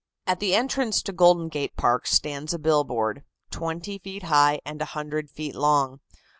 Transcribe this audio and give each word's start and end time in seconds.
At 0.25 0.39
the 0.39 0.55
entrance 0.55 1.03
to 1.03 1.11
Golden 1.13 1.47
Gate 1.47 1.75
Park 1.77 2.07
stands 2.07 2.55
a 2.55 2.57
billboard, 2.57 3.23
twenty 3.51 3.99
feet 3.99 4.23
high 4.23 4.59
and 4.65 4.81
a 4.81 4.85
hundred 4.97 5.29
feet 5.29 5.53
long. 5.53 5.99